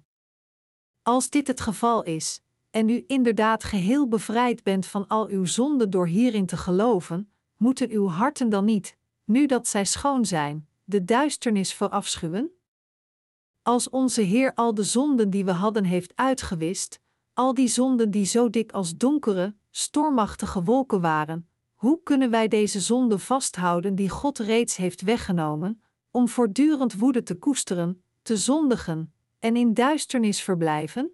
[1.02, 5.90] Als dit het geval is, en u inderdaad geheel bevrijd bent van al uw zonden
[5.90, 11.06] door hierin te geloven, moeten uw harten dan niet, nu dat zij schoon zijn, de
[11.06, 12.52] duisternis verafschuwen?
[13.62, 17.00] Als onze Heer al de zonden die we hadden heeft uitgewist,
[17.34, 22.80] al die zonden die zo dik als donkere, stormachtige wolken waren, hoe kunnen wij deze
[22.80, 29.56] zonden vasthouden die God reeds heeft weggenomen, om voortdurend woede te koesteren, te zondigen en
[29.56, 31.12] in duisternis verblijven?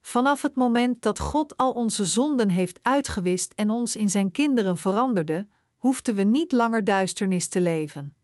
[0.00, 4.76] Vanaf het moment dat God al onze zonden heeft uitgewist en ons in zijn kinderen
[4.76, 8.16] veranderde, hoefden we niet langer duisternis te leven.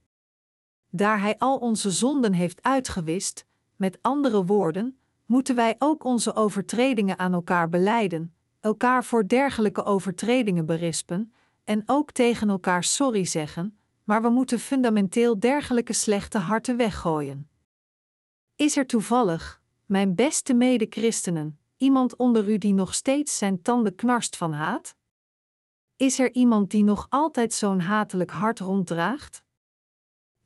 [0.90, 7.18] Daar Hij al onze zonden heeft uitgewist, met andere woorden, moeten wij ook onze overtredingen
[7.18, 11.32] aan elkaar beleiden, elkaar voor dergelijke overtredingen berispen
[11.64, 17.48] en ook tegen elkaar sorry zeggen, maar we moeten fundamenteel dergelijke slechte harten weggooien.
[18.56, 24.36] Is er toevallig, mijn beste mede-christenen, iemand onder u die nog steeds zijn tanden knarst
[24.36, 24.94] van haat?
[25.96, 29.44] Is er iemand die nog altijd zo'n hatelijk hart ronddraagt?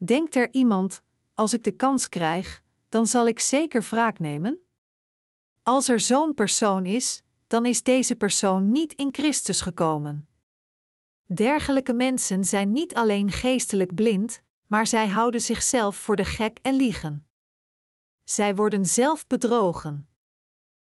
[0.05, 1.03] Denkt er iemand,
[1.35, 4.59] als ik de kans krijg, dan zal ik zeker wraak nemen?
[5.63, 10.29] Als er zo'n persoon is, dan is deze persoon niet in Christus gekomen.
[11.27, 16.75] Dergelijke mensen zijn niet alleen geestelijk blind, maar zij houden zichzelf voor de gek en
[16.75, 17.27] liegen.
[18.25, 20.09] Zij worden zelf bedrogen.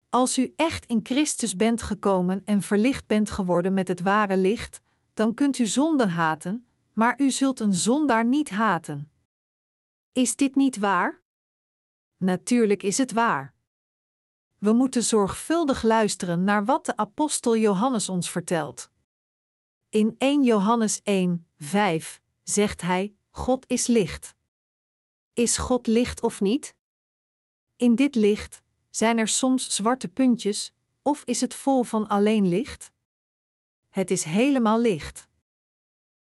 [0.10, 4.82] Als u echt in Christus bent gekomen en verlicht bent geworden met het ware licht,
[5.14, 9.12] dan kunt u zonden haten, maar u zult een zondaar niet haten.
[10.12, 11.22] Is dit niet waar?
[12.18, 13.54] Natuurlijk is het waar.
[14.58, 18.90] We moeten zorgvuldig luisteren naar wat de apostel Johannes ons vertelt.
[19.90, 24.36] In 1 Johannes 1, 5 zegt hij: God is licht.
[25.34, 26.76] Is God licht of niet?
[27.76, 32.92] In dit licht zijn er soms zwarte puntjes, of is het vol van alleen licht?
[33.90, 35.28] Het is helemaal licht.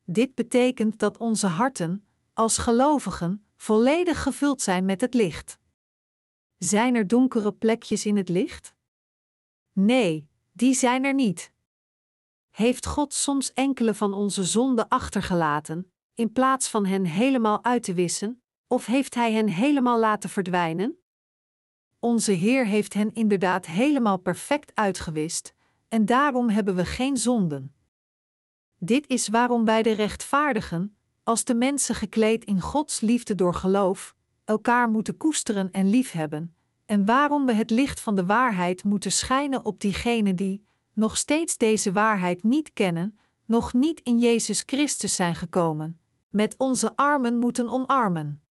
[0.05, 5.59] Dit betekent dat onze harten, als gelovigen, volledig gevuld zijn met het licht.
[6.57, 8.75] Zijn er donkere plekjes in het licht?
[9.71, 11.51] Nee, die zijn er niet.
[12.49, 17.93] Heeft God soms enkele van onze zonden achtergelaten, in plaats van hen helemaal uit te
[17.93, 20.99] wissen, of heeft Hij hen helemaal laten verdwijnen?
[21.99, 25.53] Onze Heer heeft hen inderdaad helemaal perfect uitgewist,
[25.87, 27.75] en daarom hebben we geen zonden.
[28.85, 34.15] Dit is waarom wij de rechtvaardigen, als de mensen gekleed in Gods liefde door geloof,
[34.43, 39.65] elkaar moeten koesteren en liefhebben, en waarom we het licht van de waarheid moeten schijnen
[39.65, 45.35] op diegenen die, nog steeds deze waarheid niet kennen, nog niet in Jezus Christus zijn
[45.35, 48.43] gekomen, met onze armen moeten omarmen.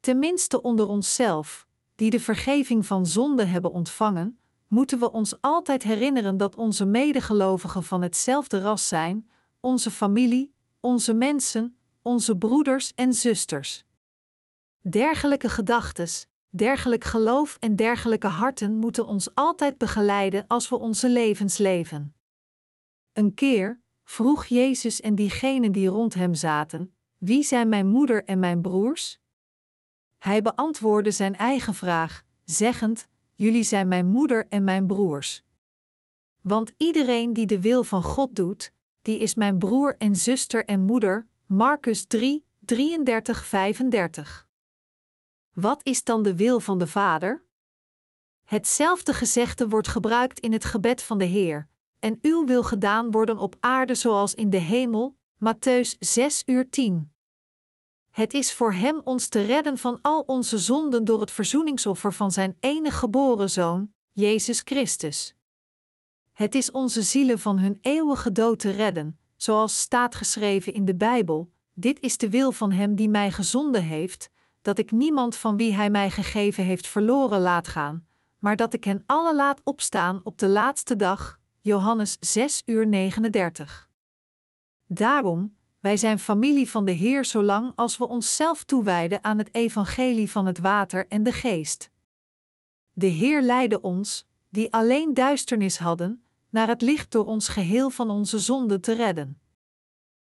[0.00, 4.38] Tenminste onder onszelf, die de vergeving van zonde hebben ontvangen,
[4.72, 9.30] moeten we ons altijd herinneren dat onze medegelovigen van hetzelfde ras zijn,
[9.60, 13.84] onze familie, onze mensen, onze broeders en zusters.
[14.80, 21.58] Dergelijke gedachtes, dergelijk geloof en dergelijke harten moeten ons altijd begeleiden als we onze levens
[21.58, 22.14] leven.
[23.12, 28.38] Een keer vroeg Jezus en diegenen die rond hem zaten: Wie zijn mijn moeder en
[28.38, 29.20] mijn broers?
[30.18, 33.10] Hij beantwoordde zijn eigen vraag, zeggend:
[33.42, 35.42] Jullie zijn mijn moeder en mijn broers.
[36.40, 40.80] Want iedereen die de wil van God doet, die is mijn broer en zuster en
[40.80, 41.26] moeder.
[41.46, 44.48] Marcus 3, 33, 35.
[45.52, 47.44] Wat is dan de wil van de Vader?
[48.44, 51.68] Hetzelfde gezegde wordt gebruikt in het gebed van de Heer.
[51.98, 55.16] En uw wil gedaan worden op aarde zoals in de hemel.
[55.34, 57.11] Matthäus 6 uur 10.
[58.12, 62.30] Het is voor Hem ons te redden van al onze zonden door het verzoeningsoffer van
[62.30, 65.34] Zijn enige geboren Zoon, Jezus Christus.
[66.32, 70.94] Het is onze zielen van hun eeuwige dood te redden, zoals staat geschreven in de
[70.94, 74.30] Bijbel: Dit is de wil van Hem die mij gezonden heeft,
[74.62, 78.06] dat ik niemand van wie Hij mij gegeven heeft verloren laat gaan,
[78.38, 81.40] maar dat ik hen alle laat opstaan op de laatste dag.
[81.60, 83.90] Johannes 6 uur 39.
[84.86, 90.30] Daarom, wij zijn familie van de Heer zolang als we onszelf toewijden aan het evangelie
[90.30, 91.90] van het water en de geest.
[92.92, 98.10] De Heer leidde ons, die alleen duisternis hadden, naar het licht door ons geheel van
[98.10, 99.40] onze zonden te redden.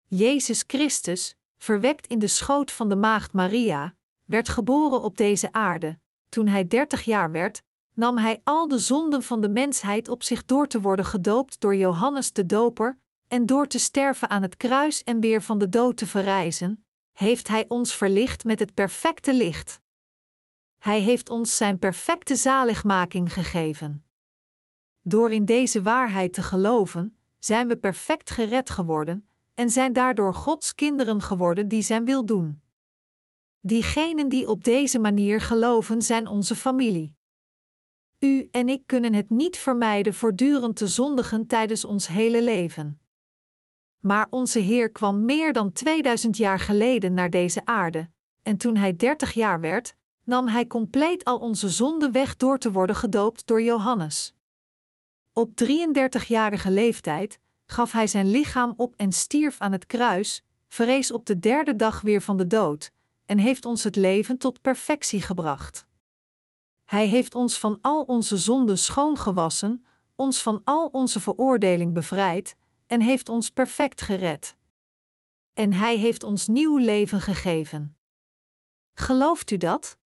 [0.07, 5.99] Jezus Christus, verwekt in de schoot van de maagd Maria, werd geboren op deze aarde.
[6.29, 7.63] Toen hij dertig jaar werd,
[7.93, 11.75] nam hij al de zonden van de mensheid op zich door te worden gedoopt door
[11.75, 13.01] Johannes de Doper,
[13.33, 17.47] en door te sterven aan het kruis en weer van de dood te verrijzen, heeft
[17.47, 19.81] Hij ons verlicht met het perfecte licht.
[20.77, 24.05] Hij heeft ons Zijn perfecte zaligmaking gegeven.
[25.01, 30.75] Door in deze waarheid te geloven, zijn we perfect gered geworden en zijn daardoor Gods
[30.75, 32.61] kinderen geworden die Zijn wil doen.
[33.59, 37.15] Diegenen die op deze manier geloven zijn onze familie.
[38.19, 42.97] U en ik kunnen het niet vermijden voortdurend te zondigen tijdens ons hele leven.
[44.03, 48.09] Maar onze Heer kwam meer dan 2000 jaar geleden naar deze aarde,
[48.41, 52.71] en toen hij 30 jaar werd, nam hij compleet al onze zonden weg door te
[52.71, 54.33] worden gedoopt door Johannes.
[55.33, 61.25] Op 33-jarige leeftijd gaf hij zijn lichaam op en stierf aan het kruis, verrees op
[61.25, 62.91] de derde dag weer van de dood,
[63.25, 65.85] en heeft ons het leven tot perfectie gebracht.
[66.85, 69.85] Hij heeft ons van al onze zonden schoongewassen,
[70.15, 72.55] ons van al onze veroordeling bevrijd
[72.87, 74.55] en heeft ons perfect gered.
[75.53, 77.97] En Hij heeft ons nieuw leven gegeven.
[78.93, 79.97] Gelooft u dat?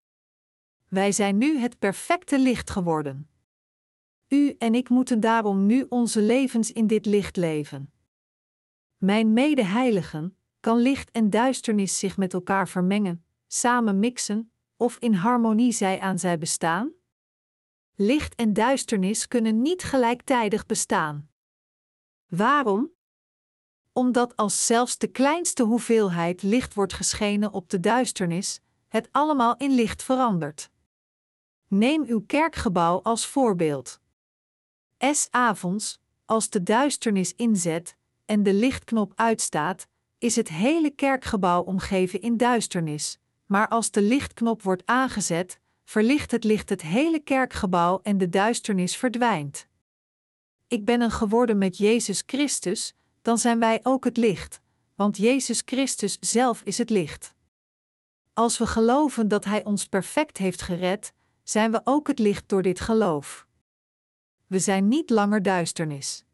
[0.89, 3.31] Wij zijn nu het perfecte licht geworden.
[4.29, 7.93] U en ik moeten daarom nu onze levens in dit licht leven.
[8.97, 15.73] Mijn medeheiligen, kan licht en duisternis zich met elkaar vermengen, samen mixen, of in harmonie
[15.73, 16.93] zij aan zij bestaan?
[17.95, 21.31] Licht en duisternis kunnen niet gelijktijdig bestaan.
[22.27, 22.91] Waarom?
[23.93, 29.71] Omdat als zelfs de kleinste hoeveelheid licht wordt geschenen op de duisternis, het allemaal in
[29.71, 30.71] licht verandert.
[31.69, 34.01] Neem uw kerkgebouw als voorbeeld.
[34.99, 39.87] S avonds, als de duisternis inzet en de lichtknop uitstaat,
[40.19, 46.45] is het hele kerkgebouw omgeven in duisternis, maar als de lichtknop wordt aangezet, verlicht het
[46.45, 49.69] licht het hele kerkgebouw en de duisternis verdwijnt.
[50.69, 54.61] Ik ben een geworden met Jezus Christus, dan zijn wij ook het licht,
[54.95, 57.35] want Jezus Christus zelf is het licht.
[58.33, 61.13] Als we geloven dat Hij ons perfect heeft gered,
[61.43, 63.47] zijn we ook het licht door dit geloof.
[64.47, 66.25] We zijn niet langer duisternis.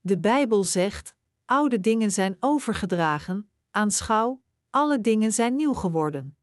[0.00, 1.14] De Bijbel zegt:
[1.44, 6.36] oude dingen zijn overgedragen, aanschouw, alle dingen zijn nieuw geworden.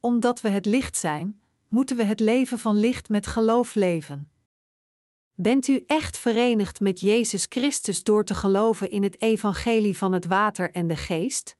[0.00, 4.30] Omdat we het licht zijn, moeten we het leven van licht met geloof leven.
[5.40, 10.26] Bent u echt verenigd met Jezus Christus door te geloven in het evangelie van het
[10.26, 11.56] water en de geest?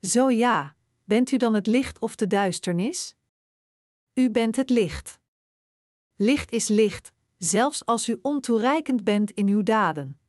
[0.00, 3.14] Zo ja, bent u dan het licht of de duisternis?
[4.14, 5.20] U bent het licht.
[6.16, 10.20] Licht is licht, zelfs als u ontoereikend bent in uw daden.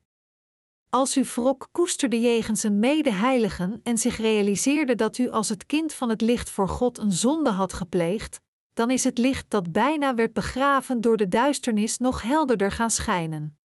[0.90, 5.94] Als u wrok koesterde jegens een medeheiligen en zich realiseerde dat u als het kind
[5.94, 8.42] van het licht voor God een zonde had gepleegd,
[8.74, 13.58] dan is het licht dat bijna werd begraven door de duisternis nog helderder gaan schijnen.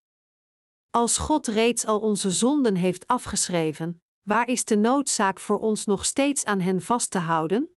[0.90, 6.04] Als God reeds al onze zonden heeft afgeschreven, waar is de noodzaak voor ons nog
[6.04, 7.76] steeds aan hen vast te houden?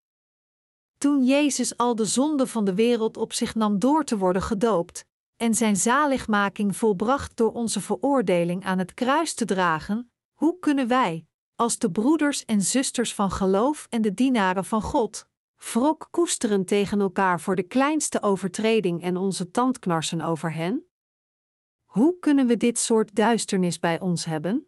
[0.97, 5.05] Toen Jezus al de zonde van de wereld op zich nam door te worden gedoopt,
[5.38, 11.25] en zijn zaligmaking volbracht door onze veroordeling aan het kruis te dragen, hoe kunnen wij,
[11.55, 15.29] als de broeders en zusters van geloof en de dienaren van God,
[15.62, 20.86] wrok koesteren tegen elkaar voor de kleinste overtreding en onze tandknarsen over hen?
[21.84, 24.68] Hoe kunnen we dit soort duisternis bij ons hebben?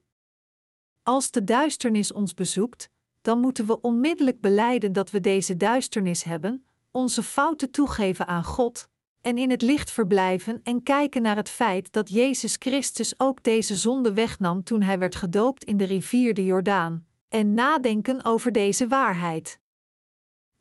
[1.04, 2.90] Als de duisternis ons bezoekt,
[3.22, 8.90] dan moeten we onmiddellijk beleiden dat we deze duisternis hebben, onze fouten toegeven aan God,
[9.22, 13.76] en in het licht verblijven en kijken naar het feit dat Jezus Christus ook deze
[13.76, 18.88] zonde wegnam toen hij werd gedoopt in de rivier de Jordaan, en nadenken over deze
[18.88, 19.62] waarheid.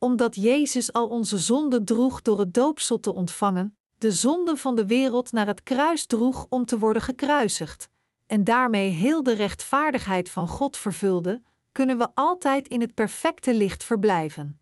[0.03, 4.85] Omdat Jezus al onze zonden droeg door het doopsel te ontvangen, de zonden van de
[4.85, 7.89] wereld naar het kruis droeg om te worden gekruisigd,
[8.25, 11.41] en daarmee heel de rechtvaardigheid van God vervulde,
[11.71, 14.59] kunnen we altijd in het perfecte licht verblijven.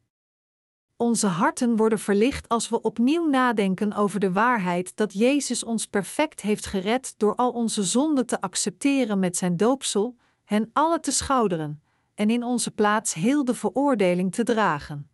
[0.97, 6.41] Onze harten worden verlicht als we opnieuw nadenken over de waarheid dat Jezus ons perfect
[6.41, 11.81] heeft gered door al onze zonden te accepteren met zijn doopsel, hen alle te schouderen,
[12.15, 15.10] en in onze plaats heel de veroordeling te dragen.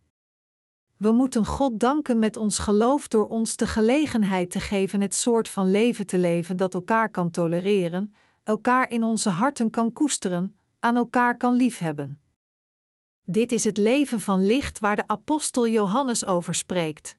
[0.98, 5.50] We moeten God danken met ons geloof door ons de gelegenheid te geven het soort
[5.50, 10.96] van leven te leven dat elkaar kan tolereren, elkaar in onze harten kan koesteren, aan
[10.96, 12.22] elkaar kan liefhebben.
[13.24, 17.18] Dit is het leven van licht waar de apostel Johannes over spreekt.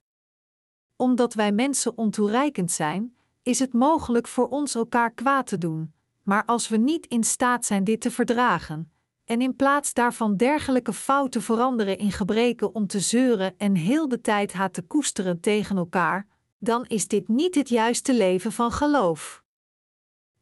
[0.96, 6.44] Omdat wij mensen ontoereikend zijn, is het mogelijk voor ons elkaar kwaad te doen, maar
[6.44, 8.92] als we niet in staat zijn dit te verdragen,
[9.28, 14.20] en in plaats daarvan dergelijke fouten veranderen in gebreken om te zeuren en heel de
[14.20, 16.26] tijd haat te koesteren tegen elkaar,
[16.58, 19.42] dan is dit niet het juiste leven van geloof.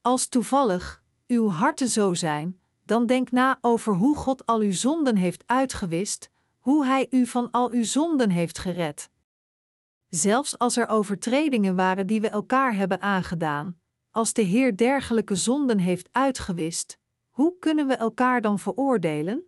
[0.01, 5.17] Als toevallig uw harten zo zijn, dan denk na over hoe God al uw zonden
[5.17, 9.11] heeft uitgewist, hoe Hij u van al uw zonden heeft gered.
[10.09, 13.81] Zelfs als er overtredingen waren die we elkaar hebben aangedaan,
[14.11, 16.99] als de Heer dergelijke zonden heeft uitgewist,
[17.37, 19.45] hoe kunnen we elkaar dan veroordelen?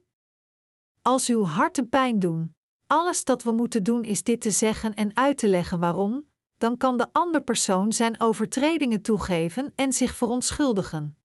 [1.02, 2.54] Als uw harten pijn doen,
[2.86, 6.26] alles dat we moeten doen is dit te zeggen en uit te leggen waarom,
[6.58, 11.16] dan kan de andere persoon zijn overtredingen toegeven en zich verontschuldigen.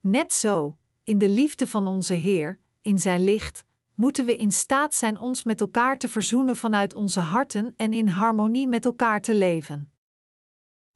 [0.00, 3.64] Net zo, in de liefde van onze Heer, in Zijn licht,
[3.94, 8.08] moeten we in staat zijn ons met elkaar te verzoenen vanuit onze harten en in
[8.08, 9.91] harmonie met elkaar te leven.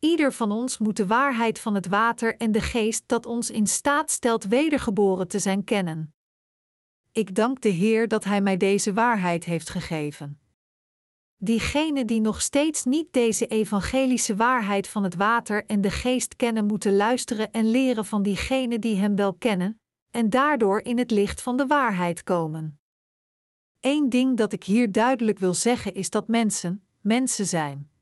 [0.07, 3.67] Ieder van ons moet de waarheid van het water en de geest dat ons in
[3.67, 6.15] staat stelt wedergeboren te zijn kennen.
[7.13, 10.41] Ik dank de Heer dat Hij mij deze waarheid heeft gegeven.
[11.37, 16.67] Diegenen die nog steeds niet deze evangelische waarheid van het water en de geest kennen,
[16.67, 19.81] moeten luisteren en leren van diegenen die hem wel kennen,
[20.11, 22.81] en daardoor in het licht van de waarheid komen.
[23.81, 27.95] Eén ding dat ik hier duidelijk wil zeggen is dat mensen, mensen zijn.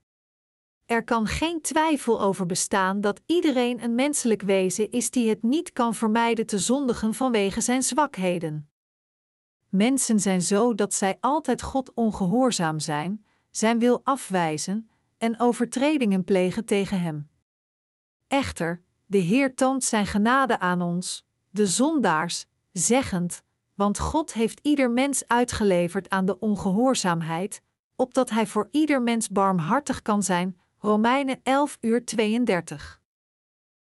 [0.86, 5.72] Er kan geen twijfel over bestaan dat iedereen een menselijk wezen is die het niet
[5.72, 8.68] kan vermijden te zondigen vanwege zijn zwakheden.
[9.68, 16.64] Mensen zijn zo dat zij altijd God ongehoorzaam zijn, zijn wil afwijzen en overtredingen plegen
[16.64, 17.28] tegen Hem.
[18.26, 23.42] Echter, de Heer toont Zijn genade aan ons, de zondaars, zeggend:
[23.74, 27.62] Want God heeft ieder mens uitgeleverd aan de ongehoorzaamheid,
[27.96, 30.58] opdat Hij voor ieder mens barmhartig kan zijn.
[30.84, 33.00] Romeinen 11 uur 32.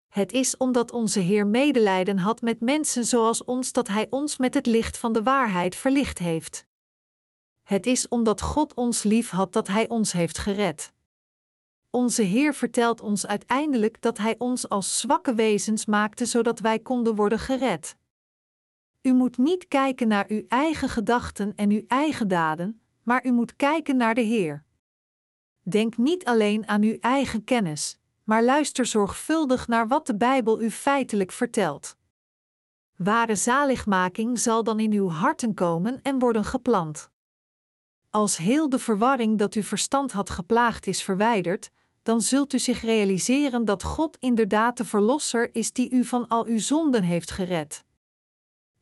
[0.07, 4.53] Het is omdat onze Heer medelijden had met mensen zoals ons dat Hij ons met
[4.53, 6.65] het licht van de waarheid verlicht heeft.
[7.63, 10.93] Het is omdat God ons lief had dat Hij ons heeft gered.
[11.89, 17.15] Onze Heer vertelt ons uiteindelijk dat Hij ons als zwakke wezens maakte zodat wij konden
[17.15, 17.95] worden gered.
[19.01, 23.55] U moet niet kijken naar uw eigen gedachten en uw eigen daden, maar u moet
[23.55, 24.65] kijken naar de Heer.
[25.63, 30.71] Denk niet alleen aan uw eigen kennis, maar luister zorgvuldig naar wat de Bijbel u
[30.71, 31.95] feitelijk vertelt.
[32.95, 37.09] Ware zaligmaking zal dan in uw harten komen en worden geplant.
[38.09, 41.71] Als heel de verwarring dat uw verstand had geplaagd is verwijderd,
[42.03, 46.45] dan zult u zich realiseren dat God inderdaad de Verlosser is die u van al
[46.45, 47.83] uw zonden heeft gered.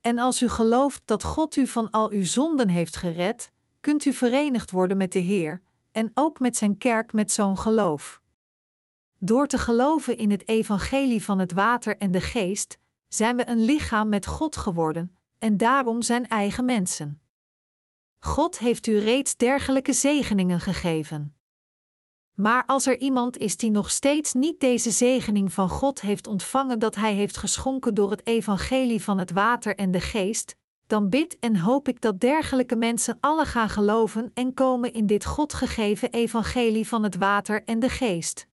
[0.01, 4.13] En als u gelooft dat God u van al uw zonden heeft gered, kunt u
[4.13, 5.61] verenigd worden met de Heer,
[5.91, 8.21] en ook met zijn kerk met zo'n geloof.
[9.17, 13.65] Door te geloven in het evangelie van het water en de geest, zijn we een
[13.65, 17.21] lichaam met God geworden, en daarom zijn eigen mensen.
[18.19, 21.35] God heeft u reeds dergelijke zegeningen gegeven.
[22.33, 26.79] Maar als er iemand is die nog steeds niet deze zegening van God heeft ontvangen
[26.79, 30.55] dat Hij heeft geschonken door het evangelie van het water en de geest,
[30.91, 35.25] dan bid en hoop ik dat dergelijke mensen alle gaan geloven en komen in dit
[35.25, 38.47] God gegeven evangelie van het water en de geest.